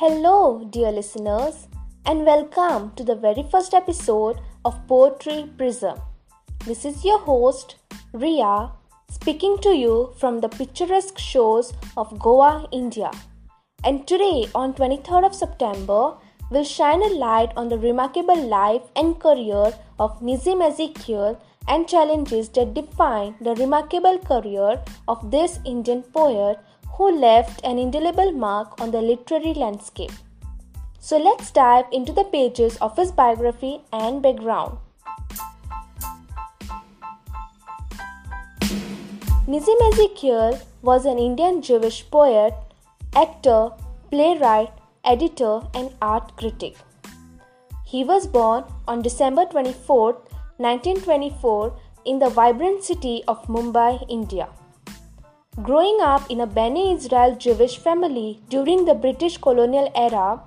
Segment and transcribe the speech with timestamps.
[0.00, 1.68] Hello, dear listeners,
[2.06, 5.98] and welcome to the very first episode of Poetry Prism.
[6.64, 7.74] This is your host,
[8.14, 8.72] Riya,
[9.10, 13.10] speaking to you from the picturesque shores of Goa, India.
[13.84, 16.14] And today, on 23rd of September,
[16.50, 22.48] we'll shine a light on the remarkable life and career of Nissim Ezekiel and challenges
[22.48, 26.58] that define the remarkable career of this Indian poet
[26.94, 30.12] who left an indelible mark on the literary landscape.
[30.98, 34.78] So let's dive into the pages of his biography and background.
[39.46, 42.54] Nissim Ezekiel was an Indian Jewish poet,
[43.16, 43.70] actor,
[44.10, 44.70] playwright,
[45.04, 46.76] editor, and art critic.
[47.84, 50.12] He was born on December 24,
[50.58, 51.72] 1924,
[52.04, 54.48] in the vibrant city of Mumbai, India.
[55.56, 60.40] Growing up in a Bene Israel Jewish family during the British colonial era,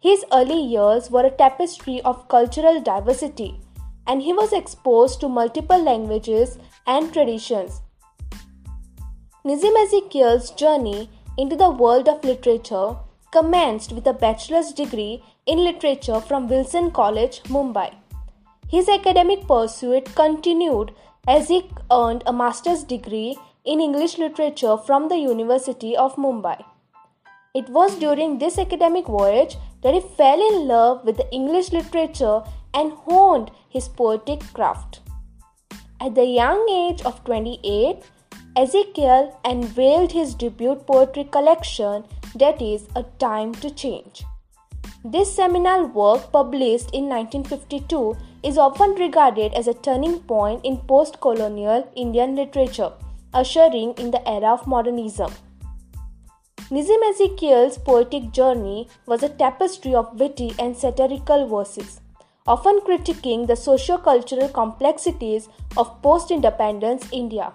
[0.00, 3.58] his early years were a tapestry of cultural diversity,
[4.06, 7.80] and he was exposed to multiple languages and traditions.
[9.46, 11.08] Nissim Ezekiel's journey
[11.38, 12.96] into the world of literature
[13.32, 17.94] commenced with a bachelor's degree in literature from Wilson College, Mumbai.
[18.68, 20.92] His academic pursuit continued
[21.26, 26.64] as he earned a master's degree in English literature from the University of Mumbai.
[27.54, 32.42] It was during this academic voyage that he fell in love with the English literature
[32.72, 35.00] and honed his poetic craft.
[36.00, 37.98] At the young age of 28,
[38.56, 42.04] Ezekiel unveiled his debut poetry collection
[42.36, 44.24] that is A Time to Change.
[45.04, 51.20] This seminal work, published in 1952, is often regarded as a turning point in post
[51.20, 52.92] colonial Indian literature
[53.32, 55.32] ushering in the era of modernism.
[56.70, 62.00] Nissim Ezekiel's poetic journey was a tapestry of witty and satirical verses,
[62.46, 67.52] often critiquing the socio-cultural complexities of post-independence India.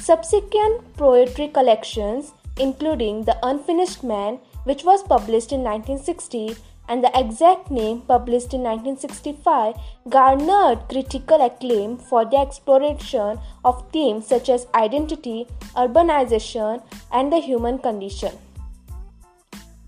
[0.00, 6.56] Subsequent poetry collections, including The Unfinished Man, which was published in 1960,
[6.88, 9.74] and the exact name, published in 1965,
[10.08, 15.46] garnered critical acclaim for the exploration of themes such as identity,
[15.76, 18.32] urbanization, and the human condition.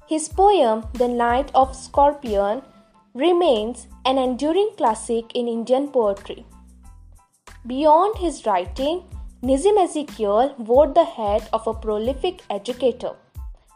[0.09, 2.62] His poem, The Night of Scorpion,
[3.13, 6.47] remains an enduring classic in Indian poetry.
[7.67, 9.03] Beyond his writing,
[9.43, 13.17] Nissim Ezekiel wore the hat of a prolific educator,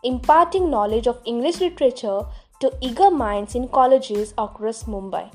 [0.05, 2.21] imparting knowledge of English literature
[2.61, 5.33] to eager minds in colleges across Mumbai.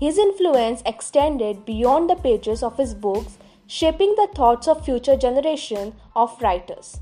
[0.00, 5.94] His influence extended beyond the pages of his books, shaping the thoughts of future generations
[6.14, 7.00] of writers.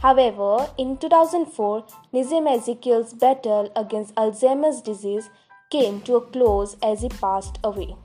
[0.00, 5.30] However, in 2004, Nissim Ezekiel's battle against Alzheimer's disease
[5.70, 7.96] came to a close as he passed away.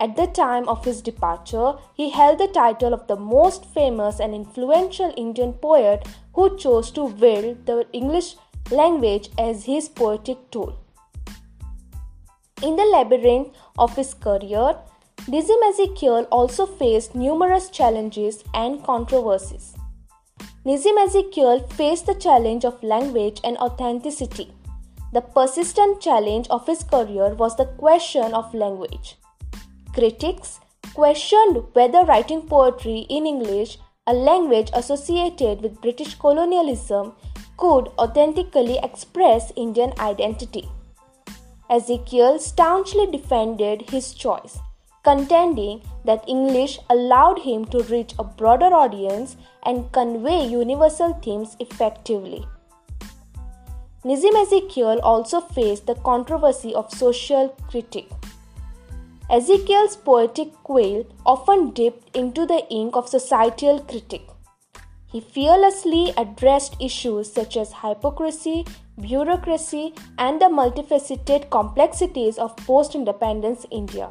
[0.00, 4.34] At the time of his departure, he held the title of the most famous and
[4.34, 8.34] influential Indian poet who chose to wield the English
[8.70, 10.78] language as his poetic tool.
[12.62, 14.76] In the labyrinth of his career,
[15.26, 19.74] Nissim Ezekiel also faced numerous challenges and controversies.
[20.64, 24.52] Nissim Ezekiel faced the challenge of language and authenticity.
[25.12, 29.16] The persistent challenge of his career was the question of language.
[29.92, 30.60] Critics
[30.94, 37.12] questioned whether writing poetry in English, a language associated with British colonialism,
[37.62, 40.68] could authentically express Indian identity.
[41.70, 44.58] Ezekiel staunchly defended his choice,
[45.04, 52.44] contending that English allowed him to reach a broader audience and convey universal themes effectively.
[54.04, 58.10] Nissim Ezekiel also faced the controversy of social critique.
[59.30, 64.31] Ezekiel's poetic quill often dipped into the ink of societal critique.
[65.12, 68.64] He fearlessly addressed issues such as hypocrisy,
[68.98, 74.10] bureaucracy, and the multifaceted complexities of post independence India.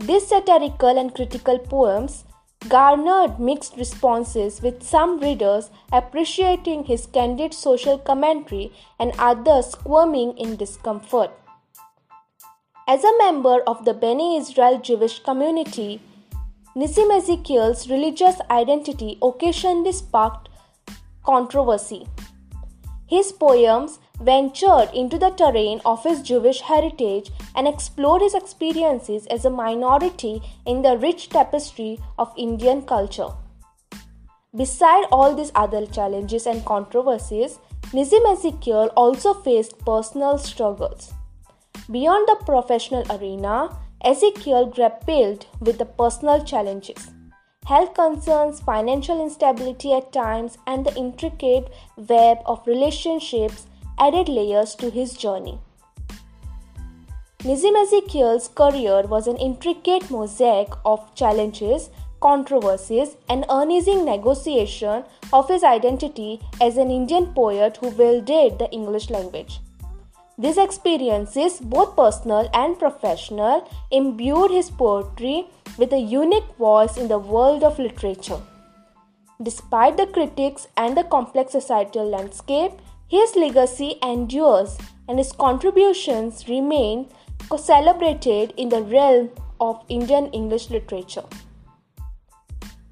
[0.00, 2.24] These satirical and critical poems
[2.68, 10.56] garnered mixed responses, with some readers appreciating his candid social commentary and others squirming in
[10.56, 11.30] discomfort.
[12.88, 16.02] As a member of the Bene Israel Jewish community,
[16.76, 20.48] Nissim Ezekiel's religious identity occasionally sparked
[21.22, 22.08] controversy.
[23.06, 29.44] His poems ventured into the terrain of his Jewish heritage and explored his experiences as
[29.44, 33.28] a minority in the rich tapestry of Indian culture.
[34.56, 37.60] Beside all these other challenges and controversies,
[37.92, 41.12] Nissim Ezekiel also faced personal struggles.
[41.88, 43.68] Beyond the professional arena,
[44.04, 47.10] Ezekiel grappled with the personal challenges.
[47.64, 53.66] Health concerns, financial instability at times, and the intricate web of relationships
[53.98, 55.58] added layers to his journey.
[57.38, 61.88] Nissim Ezekiel's career was an intricate mosaic of challenges,
[62.20, 69.08] controversies, and uneasy negotiation of his identity as an Indian poet who wielded the English
[69.08, 69.60] language.
[70.36, 75.46] These experiences, both personal and professional, imbued his poetry
[75.78, 78.40] with a unique voice in the world of literature.
[79.42, 82.72] Despite the critics and the complex societal landscape,
[83.08, 84.76] his legacy endures
[85.08, 87.08] and his contributions remain
[87.56, 91.24] celebrated in the realm of Indian English literature.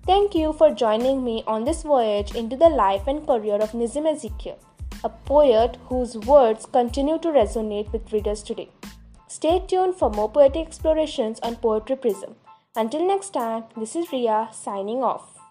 [0.07, 4.07] Thank you for joining me on this voyage into the life and career of Nissim
[4.07, 4.59] Ezekiel,
[5.05, 8.71] a poet whose words continue to resonate with readers today.
[9.29, 12.37] Stay tuned for more poetic explorations on Poetry Prism.
[12.77, 15.42] Until next time, this is Riya signing off.